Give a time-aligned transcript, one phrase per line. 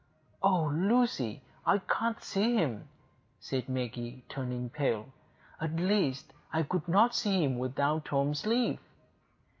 [0.41, 2.87] "Oh, Lucy, I can't see him,"
[3.39, 5.09] said Maggie, turning pale.
[5.59, 8.79] "At least, I could not see him without Tom's leave."